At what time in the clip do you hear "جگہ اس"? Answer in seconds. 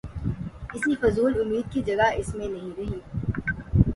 1.81-2.33